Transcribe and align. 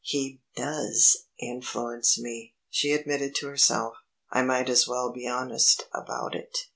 "He 0.03 0.41
does 0.55 1.25
influence 1.39 2.17
me," 2.19 2.55
she 2.71 2.91
admitted 2.93 3.35
to 3.35 3.45
herself. 3.47 3.97
"I 4.31 4.41
might 4.41 4.67
as 4.67 4.87
well 4.87 5.11
be 5.11 5.27
honest 5.27 5.85
about 5.93 6.33
it. 6.33 6.57